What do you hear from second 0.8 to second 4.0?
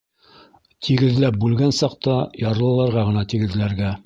—Тигеҙләп бүлгән саҡта, ярлыларға ғына тигеҙләргә.